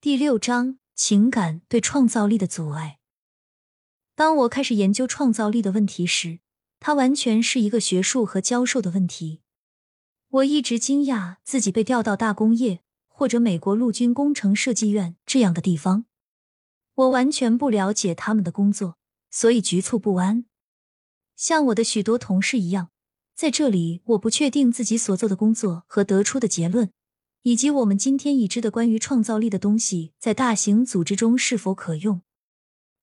[0.00, 3.00] 第六章情感对创造力的阻碍。
[4.14, 6.38] 当我开始研究创造力的问题时，
[6.78, 9.42] 它完全是一个学术和教授的问题。
[10.28, 16.04] 我一直惊讶自己被调到大工业或者美国陆军工程设计院这样的地方，
[16.94, 18.98] 我完全不了解他们的工作，
[19.32, 20.44] 所以局促不安。
[21.34, 22.90] 像我的许多同事一样，
[23.34, 26.92] 在这里我不确定自己所做的工作和得出的结论。
[27.48, 32.20] 以及我们今天已知的关于创造力的东西，在大型组织中是否可用？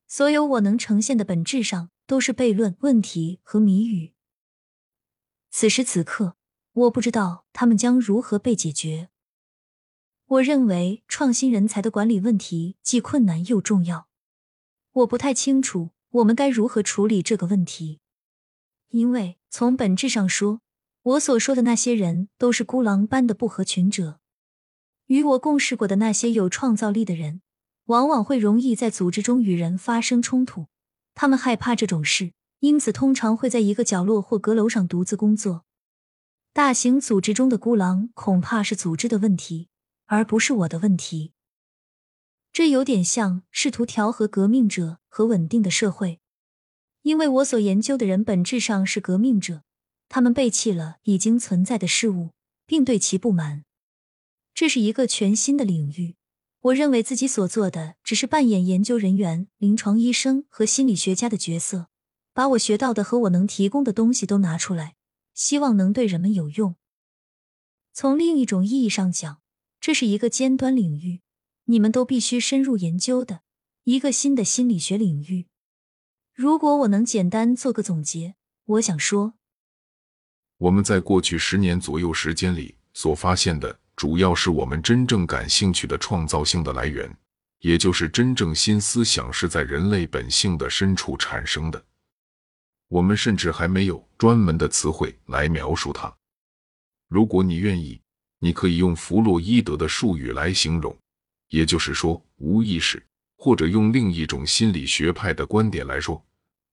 [0.06, 4.14] 所有我能呈现的本质上都是悖论、问题和谜语。
[5.50, 6.38] 此时此刻，
[6.74, 9.10] 我不知道他们将如何被解决。
[10.28, 14.08] 我认为创新人才的管理问题既困难又重要。
[14.92, 18.00] 我不太清楚我们该如何处理这个问题，
[18.90, 20.62] 因为从本质上说，
[21.02, 24.20] 我所说的那些人都是孤狼般的不合群者。
[25.08, 27.42] 与我共事过的那些有创造力的人，
[27.86, 30.68] 往往会容易在组织中与人发生冲突。
[31.14, 35.64] 他们害怕这种事，因此通常会在一个角落或阁楼上独自工作。
[36.52, 39.70] 大型组织中的孤狼恐怕是组织的问题，
[40.06, 41.34] 而不是我的问题。
[42.52, 46.22] 这有点像试图调和革命者和稳定的社会，
[47.02, 49.64] 因为我所研究的人本质上是革命者，
[50.08, 52.32] 他们背弃了已经存在的事物，
[52.66, 53.66] 并对其不满。
[54.56, 56.16] 这是一个全新的领域。
[56.62, 61.90] 我认为自己所做的只是扮演研究人员、临床医生和心理学家的角色，
[62.34, 64.96] 把我学到的和我能提供的东西都拿出来，
[65.34, 66.78] 希望能对人们有用。
[67.92, 69.42] 从另一种意义上讲，
[69.82, 71.22] 这是一个尖端领域，
[71.66, 73.42] 你们都必须深入研究的
[73.84, 75.48] 一个新的心理学领域。
[76.34, 79.34] 如果我能简单做个总结，我想说，
[80.58, 83.82] 我们在过去十年左右时间里所发现的。
[83.96, 87.10] 主要是我们真正感兴趣的创造性的来源，
[87.60, 91.84] 也就是真正新思想是在人类本性的深处产生的。
[92.90, 96.14] 我们甚至还没有专门的词汇来描述它。
[97.08, 98.02] 如果你愿意，
[98.40, 100.96] 你可以用弗洛伊德的术语来形容，
[101.50, 103.02] 也就是说无意识，
[103.38, 106.22] 或者用另一种心理学派的观点来说，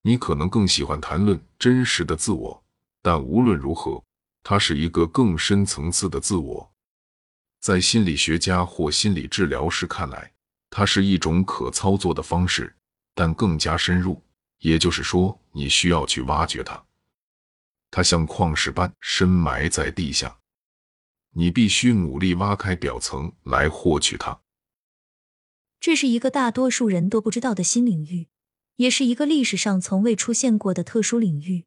[0.03, 2.62] 你可能更喜欢谈论真实的自我。
[3.00, 4.03] 但无论如何，
[4.43, 6.72] 它是一个更深层次的自我。
[7.62, 10.33] 在心理学家或心理治疗师看来，
[10.69, 12.75] 它是一种可操作的方式，
[13.15, 14.21] 但更加深入。
[14.59, 16.84] 也就是说，你需要去挖掘它。
[17.93, 20.41] 它像矿石般深埋在地下，
[21.34, 24.41] 你必须努力挖开表层来获取它。
[25.78, 28.27] 这是一个大多数人都不知道的新领域，
[28.75, 31.67] 也是一个历史上从未出现过的特殊领域。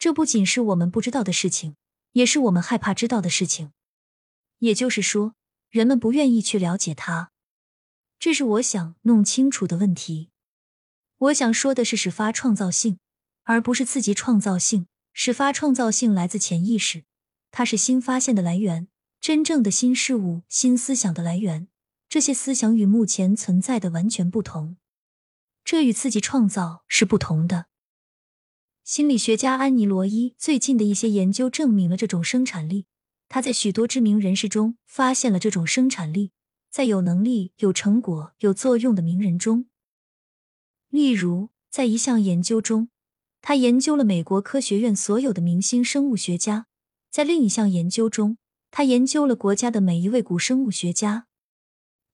[0.00, 1.76] 这不仅是我们不知道的事情，
[2.12, 3.70] 也是我们害怕知道的事情。
[4.58, 5.34] 也就是说，
[5.70, 7.30] 人们不愿意去了解它，
[8.18, 10.30] 这是我想弄清楚的问题。
[11.18, 12.98] 我想说的是始发创造性，
[13.44, 14.86] 而不是刺激创造性。
[15.18, 17.04] 始发创造性来自潜意识，
[17.50, 21.68] 它是新发现的来源，真正的新事物、新思想的来源。
[22.06, 24.76] 这些思想与目前存在的完全不同，
[25.64, 27.66] 这与刺激创造是不同的。
[28.84, 32.86] 心理学家安妮罗伊最近的一些研究证明了这种生产力。
[33.28, 36.32] 他在许多知名人士中发现了这种生产力，
[36.70, 39.66] 在有能力、有成果、有作用的名人中，
[40.88, 42.88] 例如在一项研究中，
[43.42, 46.66] 他研究了美国科学院所有的明星生物学家；
[47.10, 48.38] 在另一项研究中，
[48.70, 51.26] 他研究了国家的每一位古生物学家。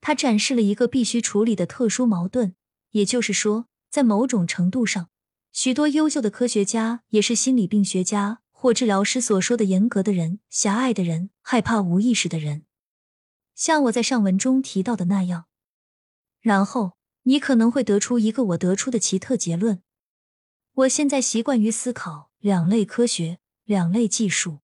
[0.00, 2.54] 他展示了一个必须处理的特殊矛盾，
[2.90, 5.10] 也就是说，在某种程度上，
[5.52, 8.41] 许多优秀的科学家也是心理病学家。
[8.62, 12.64] 或治疗师所说的严格的人、狭隘的人、害怕无意识的人，
[13.56, 15.46] 像我在上文中提到的那样。
[16.40, 16.92] 然后
[17.24, 19.82] 你可能会得出一个我得出的奇特结论。
[20.74, 24.60] 我现在习惯于思考两类科学、两类技术。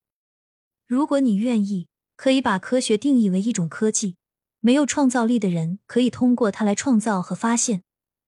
[0.87, 4.14] 如果你愿意，可以把科学定义为一种科技。
[4.60, 7.82] 没有创造力的人可以通过它来创造和发现，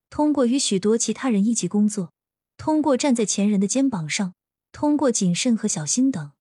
[0.08, 2.12] 通过与许多其他人一起工作，
[2.56, 4.34] 通过站在前人的肩膀上。
[4.72, 6.32] 通过谨慎和小心等，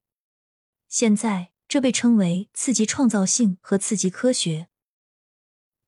[0.88, 4.68] 现在这被称为刺激创造性和刺激科学。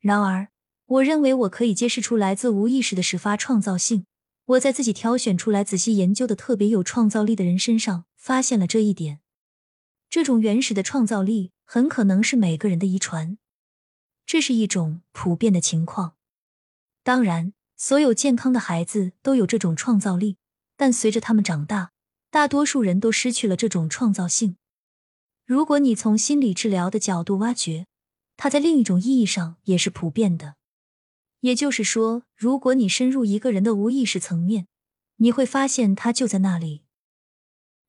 [0.00, 0.48] 然而，
[0.86, 4.06] 我认为我可以揭示出来自无意识的始发创造性。
[4.46, 9.20] 我在自己挑选出来仔细研究的特别有创造力的人身上发现了这一点。
[10.10, 13.38] 这种原始的创造力很可能是每个人的遗传，
[14.26, 16.16] 这是一种普遍的情况。
[17.04, 20.36] 当然，所有健康的孩子都有这种创造力，
[20.76, 21.91] 但随着他们长大。
[22.32, 24.56] 大多数人都失去了这种创造性。
[25.44, 27.86] 如果你从心理治疗的角度挖掘，
[28.38, 30.54] 它在另一种意义上也是普遍的。
[31.40, 34.66] 也就是说，如果你深入一个人的无意识层面，
[35.16, 36.84] 你会发现他就在那里。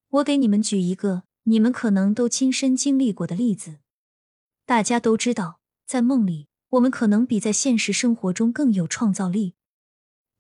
[0.10, 3.78] 我给你们举一个你们可能都亲身经历过的例子。
[4.66, 9.56] 大家都知道，在梦里，我们可能比在现实生活中更有创造力，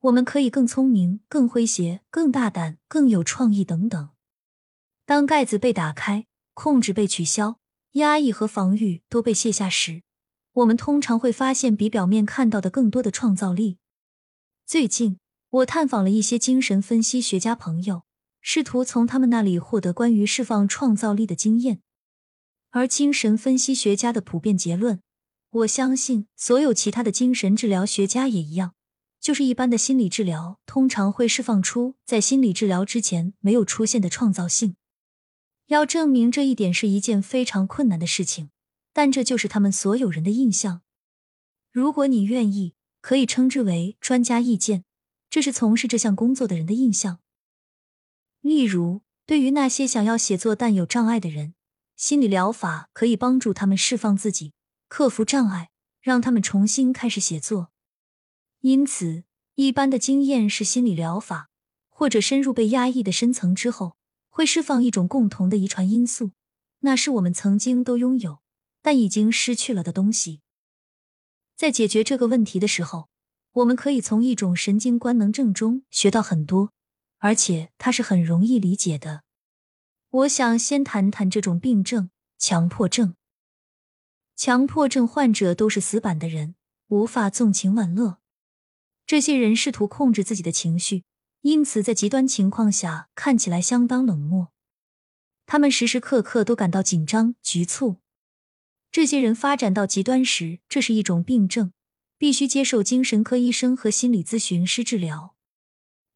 [0.03, 4.09] 我们可以更聪明、更诙谐、更大胆、更有创意等等。
[5.05, 7.59] 当盖子被打开，控制被取消，
[7.93, 10.03] 压抑和防御都被卸下时，
[10.53, 13.77] 我们通常会发现比表面看到的更多的创造力。
[14.65, 15.17] 最近。
[15.57, 18.05] 我探访了一些精神分析学家朋友，
[18.41, 21.83] 试图从他们那里获得关于释放创造力的经验。
[22.71, 25.03] 而精神分析学家的普遍结论，
[25.51, 28.73] 我相信所有其他的精神治疗学家也一样，
[29.23, 34.75] 就是一般的心理治疗通常会释放出在心理治疗之前没有出现的创造性。
[35.67, 38.49] 要证明这一点是一件非常困难的事情，
[38.91, 40.81] 但这就是他们所有人的印象。
[41.71, 44.83] 如果你愿意，可以称之为专家意见。
[45.29, 47.19] 这是从事这项工作的人的印象。
[48.41, 51.55] 例如，对于那些想要写作但有障碍的人，
[51.95, 54.51] 心理疗法可以帮助他们释放自己，
[54.89, 55.69] 克服障碍，
[56.01, 57.72] 让他们重新开始写作。
[58.63, 59.25] 因此，
[59.55, 61.49] 一般的经验是，心理疗法
[61.89, 63.97] 或者深入被压抑的深层之后，
[64.29, 66.31] 会释放一种共同的遗传因素，
[66.79, 68.39] 那是我们曾经都拥有
[68.81, 70.41] 但已经失去了的东西。
[71.55, 73.09] 在解决这个问题的时候。
[73.57, 76.71] 我们可以从一种神经官能症中学到很多，
[77.19, 79.21] 而且它是很容易理解的。
[80.09, 83.13] 我想先谈谈这种病症——强迫症。
[84.35, 86.55] 强迫症患者都是死板的人，
[86.87, 88.22] 无法纵情玩乐。
[89.05, 91.03] 这些人试图控制自己的情绪，
[91.41, 94.51] 因此在极端情况下看起来相当冷漠。
[95.45, 97.97] 他们时时刻刻都感到紧张、局促。
[98.91, 101.73] 这些人发展到极端时，这是一种病症。
[102.15, 105.35] 必须接受精神科医生和心理咨询师治疗，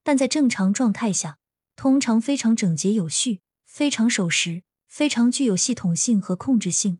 [0.04, 1.38] 但在正常状态下，
[1.75, 7.00] 通常非常整洁有序，非常守时，非常具有系统性和控制性。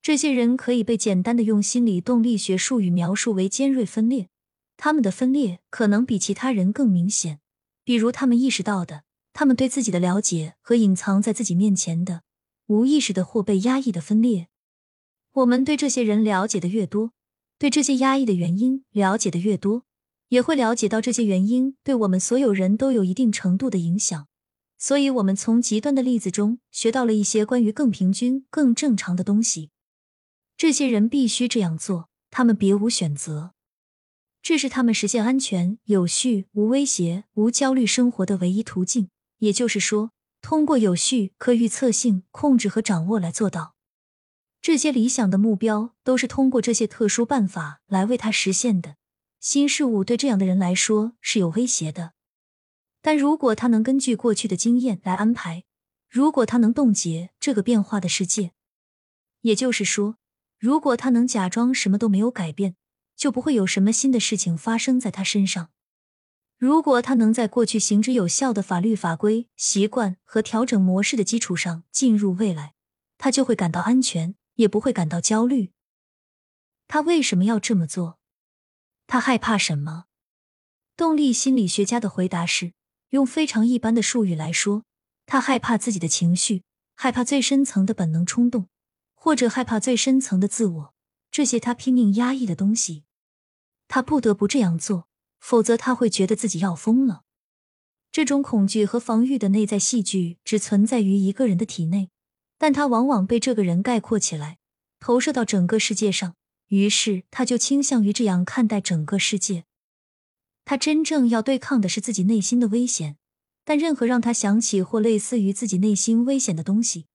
[0.00, 4.30] 这些人可以被简单的用心理动力学术语描述为尖锐分裂。
[4.76, 7.40] 他们的分裂可能比其他人更明显，
[7.84, 12.22] 比如他们意识到的，他们对自己的了解和隐藏在自己面前的
[12.66, 14.48] 无意识的或被压抑的分裂。
[15.32, 17.12] 我们对这些人了解的越多。
[17.56, 19.84] 对这些压抑的原因了解的越多，
[20.28, 24.26] 也会了解到这些原因对我们所有人都有一定程度的影响。
[24.76, 29.70] 所以，我们从极端的例子中学到了一些关于更平均、更正常的东西。
[30.56, 33.53] 这些人必须这样做，他们别无选择。
[34.44, 39.08] 这是他们实现安全、有序、无威胁、无焦虑生活的唯一途径。
[39.38, 40.10] 也就是说，
[40.42, 43.74] 通过有序、可预测性控制和掌握来做到。
[44.60, 48.96] 这些理想的目标都是通过这些特殊办法来为他实现的。
[49.40, 52.12] 新事物对这样的人来说是有威胁的，
[53.00, 55.64] 但如果他能根据过去的经验来安排，
[56.10, 58.52] 如果他能冻结这个变化的世界，
[59.40, 60.18] 也就是说，
[60.58, 62.76] 如果他能假装什么都没有改变，
[63.16, 65.70] 就不会有什么新的事情发生在他身上。
[66.56, 72.74] 如果他能在过去行之有效的法律法规、习惯和调整模式的基础上进入未来，
[73.18, 74.34] 他就会感到安全。
[74.54, 75.72] 也不会感到焦虑。
[76.86, 78.20] 他为什么要这么做？
[79.08, 80.04] 他害怕什么？
[80.96, 82.72] 动力心理学家的回答是：
[83.08, 84.84] 用非常一般的术语来说，
[85.26, 86.62] 他害怕自己的情绪，
[86.94, 88.68] 害怕最深层的本能冲动，
[89.16, 90.93] 或者害怕最深层的自我。
[91.34, 93.02] 这些他拼命压抑的东西，
[93.88, 95.08] 他不得不这样做，
[95.40, 97.24] 否则他会觉得自己要疯了。
[98.12, 102.10] 这种恐惧和防御的内在戏剧只存在于一个人的体内。
[102.56, 104.58] 但他往往被这个人概括起来，
[105.00, 106.36] 投射到整个世界上，
[106.68, 109.64] 于是他就倾向于这样看待整个世界。
[110.64, 113.16] 他真正要对抗的是自己内心的危险，
[113.64, 117.06] 但任何让他想起或类似于自己内心危险的东西，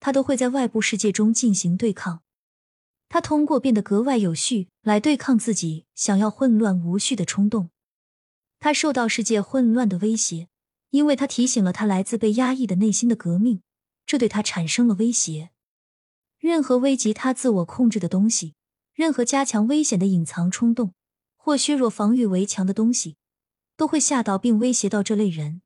[0.00, 2.22] 他都会在外部世界中进行对抗。
[3.08, 7.70] 他通过变得格外有序来对抗自己想要混乱无序的冲动。
[8.58, 10.48] 他受到世界混乱的威胁，
[10.90, 13.62] 因为他提醒了他来自被压抑的内心的革命。
[14.06, 15.50] 这对他产生了威胁。
[16.38, 18.54] 任何危及他自我控制的东西，
[18.94, 20.94] 任何加强危险的隐藏冲动
[21.34, 23.16] 或削弱防御围墙的东西，
[23.76, 25.62] 都会吓到并威胁到这类人。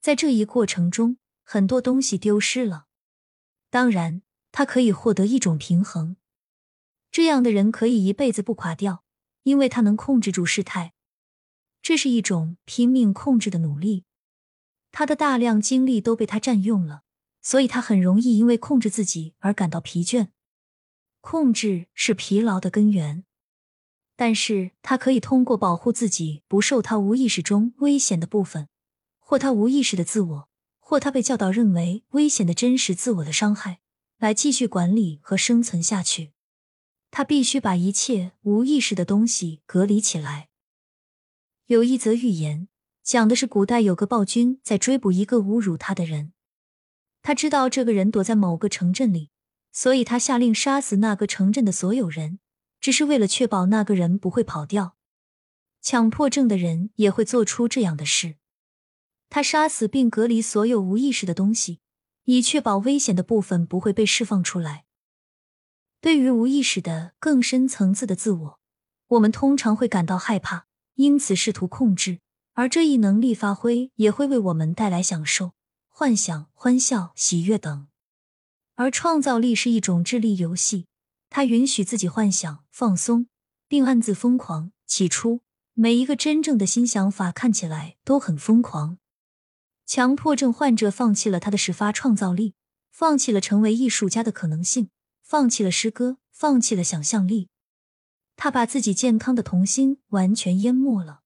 [0.00, 2.86] 在这一过程中，很多东西丢失了。
[3.68, 6.16] 当然，他可以获得一种平衡。
[7.10, 9.04] 这样的人可以一辈子不垮掉，
[9.42, 10.94] 因为他能控制住事态。
[11.82, 14.04] 这是一种拼命控制的努力。
[14.90, 17.02] 他的大量精力都被他占用了。
[17.40, 20.28] 所以他很容易因为控制自己而感到疲倦。
[21.20, 23.24] 控制是疲劳的根源，
[24.16, 28.68] 但是他可以通过保护自己不受他无意识中危险的部分，
[29.18, 33.80] 或他无意识的自我，或他被教导认为危险的真实自我的伤害，
[34.18, 36.32] 来继续管理和生存下去。
[37.10, 40.50] 他必须把一切无意识的东西隔离起来。
[41.66, 42.68] 有一则寓言，
[43.02, 46.32] 讲的是古代有个暴君在追捕一个侮辱他的人，
[47.22, 49.30] 他知道这个人躲在某个城镇里。
[49.70, 52.40] 所以他下令杀死那个城镇的所有人，
[52.80, 54.96] 只是为了确保那个人不会跑掉。
[55.80, 58.36] 强迫症的人也会做出这样的事。
[59.28, 61.80] 他杀死并隔离所有无意识的东西，
[62.30, 64.84] 以确保危险的部分不会被释放出来。
[65.98, 68.60] 对于无意识的更深层次的自我，
[69.06, 70.66] 我们通常会感到害怕，
[70.96, 72.18] 因此试图控制。
[72.52, 75.52] 而这一能力发挥也会为我们带来享受、
[75.88, 77.88] 幻想、欢笑、喜悦等。
[78.74, 80.86] 而创造力是一种智力游戏，
[81.30, 83.28] 它允许自己幻想、放松，
[83.66, 84.72] 并暗自疯狂。
[84.86, 85.40] 起初，
[85.72, 88.98] 每一个真正的新想法看起来都很疯狂。
[89.88, 92.52] 强迫症患者放弃了他的始发创造力，
[92.90, 94.90] 放弃了成为艺术家的可能性，
[95.22, 97.48] 放弃了诗歌，放弃了想象力。
[98.36, 101.22] 他把自己健康的童心完全淹没了。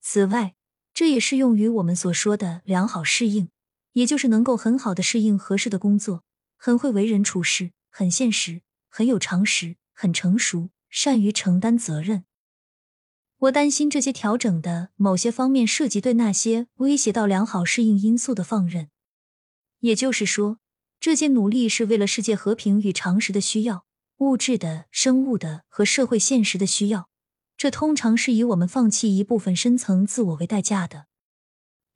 [0.00, 0.54] 此外，
[0.94, 3.48] 这也适用于我们所说的良好适应，
[3.94, 6.22] 也就是能够很好的适应合适的工作。
[6.56, 12.26] 很会为人处事，很现实，很有常识，很成熟，善于承担责任。
[13.42, 18.88] 我担心这些调整的某些方面涉及对那些威胁到良好适应因素的放任。
[19.80, 20.58] 也就是说，
[21.00, 23.84] 这些努力是为了世界和平与常识的需要，
[24.18, 27.08] 物质的、生物的和社会现实的需要。
[27.56, 31.06] 这通常是以我们放弃一部分深层自我为代价的。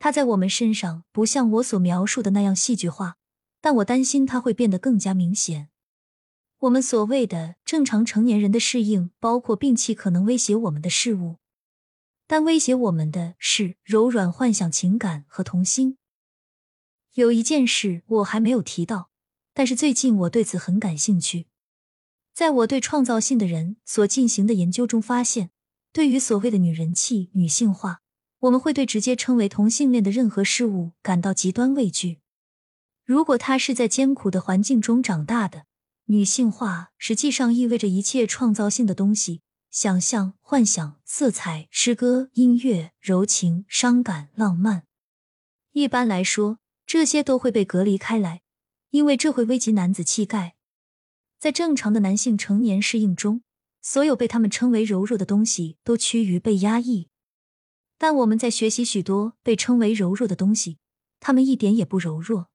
[0.00, 3.16] 它在我们身上不像我所描述的那样戏剧化。
[3.60, 5.68] 但我担心它会变得更加明显。
[6.60, 11.36] 我们所谓的正常成年人的适应，包括摒弃可能威胁我们的事物，
[12.26, 15.98] 但威胁我们的是柔软幻想、情感和童心。
[17.12, 19.10] 有一件事我还没有提到，
[19.52, 21.46] 但是最近我对此很感兴趣。
[22.32, 25.50] 在我对创造性的人所进行的研究中发现，
[25.92, 28.00] 对于所谓的女人气、女性化，
[28.40, 32.20] 我们会对直接称为同性恋的任何事物感到极端畏惧。
[33.04, 35.65] 如果他是在艰苦的环境中长大的，
[36.08, 44.84] 女性化实际上意味着一切创造性的东西，想象、幻想、色彩、诗歌、音乐、柔情、伤感、浪漫。
[45.72, 48.42] 一般来说，这些都会被隔离开来，
[48.90, 50.54] 因为这会危及男子气概。
[51.40, 53.42] 在正常的男性成年适应中，
[53.82, 57.08] 所有被他们称为柔弱的东西都趋于被压抑。
[57.98, 60.78] 但我们在学习许多被称为柔弱的东西，
[61.18, 62.48] 他们一点也不柔弱。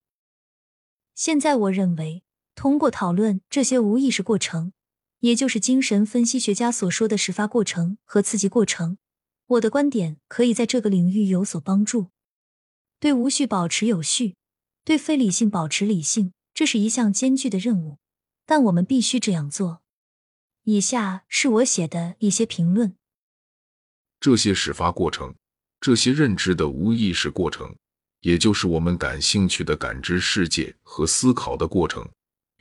[1.14, 4.72] 现在，我认为通过讨论这些无意识过程，
[5.20, 8.98] 也就是精神分析学家所说的始发过程和刺激过程，
[9.46, 12.08] 我的观点可以在这个领域有所帮助。
[13.00, 14.36] 对无序保持有序，
[14.84, 17.98] 对非理性保持理性，这是一项艰巨的任务，
[18.46, 19.82] 但我们必须这样做。
[20.64, 22.94] 以下是我写的一些评论：
[24.20, 25.34] 这些始发过程，
[25.80, 27.74] 这些认知的无意识过程。
[28.20, 32.08] 也就是我们感兴趣的感知世界和思考的过程，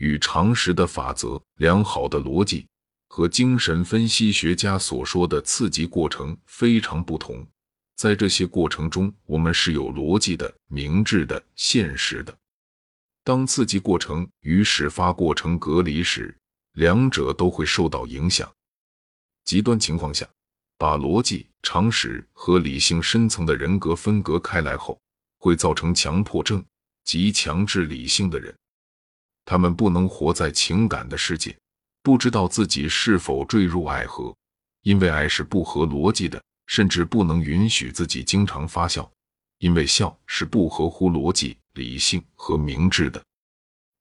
[0.02, 2.68] 与常识的法则、良好的逻辑
[3.08, 7.46] 和精神分析学家所说的刺激过程非常不同。
[7.96, 12.36] 在这些过程中，我们是有逻辑的、明智的、现实的。
[13.24, 16.36] 当刺激过程与始发过程隔离时，
[16.74, 18.52] 两者都会受到影响。
[19.46, 20.28] 极端情况下，
[20.80, 25.00] 把逻辑、常识和理性深层的人格分隔开来后。
[25.44, 26.64] 会造成强迫症
[27.04, 28.56] 及强制理性的人，
[29.46, 31.58] 他们不能活在情感的世界，
[32.02, 34.36] 不知道自己是否坠入爱河，
[34.84, 39.12] 因为爱是不合逻辑的，甚至不能允许自己经常发笑，
[39.60, 43.22] 因为笑是不合乎逻辑、理性和明智的。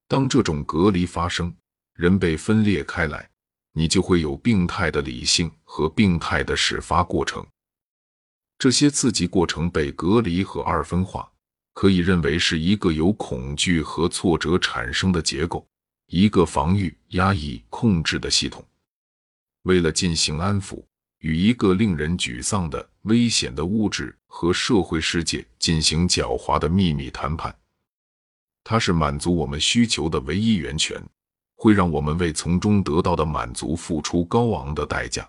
[0.07, 1.55] 当这种隔离发生，
[1.95, 3.29] 人被分裂开来，
[3.73, 7.47] 你就会有病态的理性和病态的始发过程。
[8.59, 11.31] 这些刺激过程被隔离和二分化，
[11.73, 15.67] 可以认为是一个由恐惧和挫折产生的结构，
[16.07, 18.65] 一个防御、压抑、控制的系统。
[19.63, 20.85] 为了进行安抚，
[21.19, 27.55] 与一个令人沮丧的、危险的物质和社会世界进行狡猾的秘密谈判，
[28.65, 31.03] 它是满足我们需求的唯一源泉，
[31.57, 35.29] 会让我们为从中得到的满足付出高昂的代价。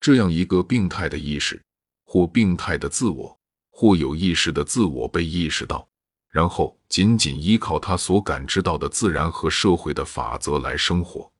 [0.00, 1.60] 这样一个病态的意识。
[2.08, 3.35] 或病态的自我，
[3.78, 5.86] 或有意识的自我被意识到，
[6.30, 11.30] 然后仅仅依靠他所感知到的自然和社会的法则来生活。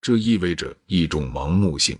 [0.00, 1.98] 这意味着一种盲目性。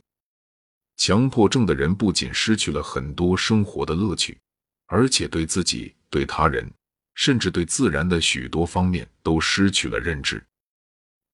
[0.97, 4.39] 强迫症的人不仅失去了很多生活的乐趣，
[4.87, 6.71] 而且对自己、对他人，
[7.17, 10.41] 甚至对自然的许多方面都失去了认知。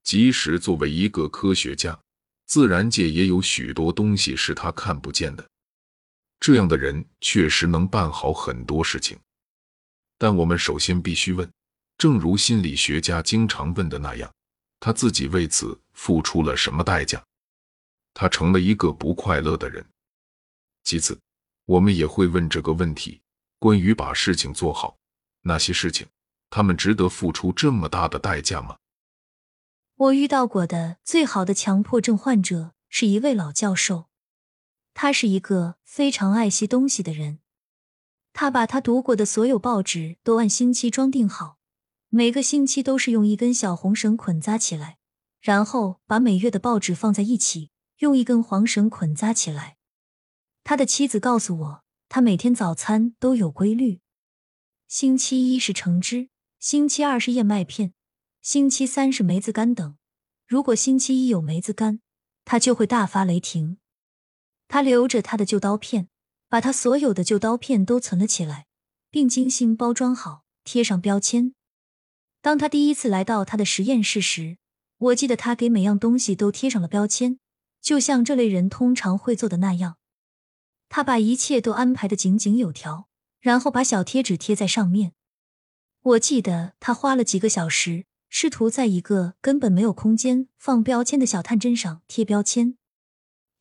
[0.03, 1.95] 即使作为一个科学家，
[2.47, 5.47] 自然界也有许多东西是他看不见的。
[6.39, 9.17] 这样的人确实能办好很多事情，
[10.17, 11.49] 但我们首先必须问：
[11.97, 14.31] 正如心理学家经常问的那样，
[14.79, 17.23] 他自己为此付出了什么代价？
[18.13, 19.85] 他成了一个不快乐的人。
[20.83, 21.19] 其次，
[21.65, 23.21] 我们也会问这个问题：
[23.57, 24.97] 关于把事情做好，
[25.41, 26.07] 那些事情，
[26.49, 28.77] 他们值得付出这么大的代价吗？
[29.95, 34.09] 我遇到过的最好的强迫症患者是一位老教授，
[34.95, 37.37] 他是一个非常爱惜东西的人。
[38.33, 41.59] 他把他读过的所有报纸都按星期装订好，
[42.09, 44.97] 每个星期都是用一根小红绳捆扎起来，
[45.39, 47.69] 然后把每月的报纸放在一起。
[47.99, 49.77] 用一根黄绳捆扎起来。
[50.65, 54.01] 他的妻子告诉我，他每天早餐都有规律。
[54.89, 56.27] 星期一是橙汁，
[56.59, 57.93] 星期二是燕麦片，
[58.41, 59.97] 星期三是梅子干等。
[60.45, 62.01] 如果星期一有梅子干，
[62.43, 63.77] 他就会大发雷霆。
[64.67, 66.09] 他留着他的旧刀片，
[66.49, 68.67] 把他所有的旧刀片都存了起来，
[69.09, 71.53] 并精心包装好，贴上标签。
[72.41, 74.57] 当他第一次来到他的实验室时，
[74.97, 77.39] 我记得他给每样东西都贴上了标签。
[77.81, 79.97] 就像这类人通常会做的那样，
[80.89, 83.07] 他把一切都安排的井井有条，
[83.39, 85.13] 然后把小贴纸贴在上面。
[86.01, 92.77] 我记得他花了几个小时，试图在一个根本没有空间放标签的小探针上贴标签。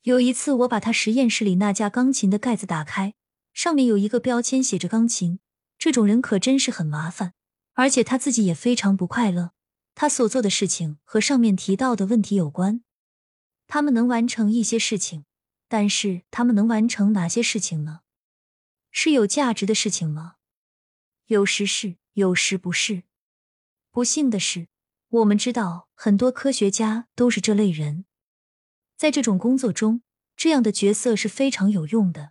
[0.05, 3.15] 有一次，我把他实验室里那架钢琴的盖子打开，
[3.55, 5.41] 上面有一个标签写着“钢琴”。
[5.79, 7.33] 这种人可真是很麻烦，
[7.73, 9.53] 而且他自己也非常不快乐。
[9.95, 12.83] 他所做的事情和上面提到的问题有关。
[13.67, 15.25] 他们能完成一些事情，
[15.69, 18.01] 但是他们能完成哪些事情呢？
[18.91, 20.35] 是有价值的事情吗？
[21.29, 23.05] 有时是，有时不是。
[23.91, 24.69] 不幸的是，
[25.09, 28.05] 我们知道很多科学家都是这类人。
[29.05, 30.01] 在这种工作中，
[30.35, 32.31] 这样的角色是非常有用的。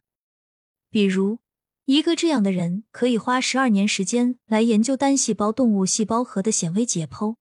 [0.90, 1.38] 比如，
[1.86, 7.36] 一个这样的人可以花十二年时间来研究单细胞动物细胞核的显微解剖，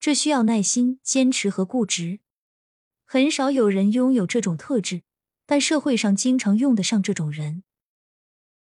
[0.00, 2.20] 这需要耐心、坚持和固执。
[3.04, 5.02] 很少有人拥有这种特质，
[5.44, 7.64] 但社会上经常用得上这种人。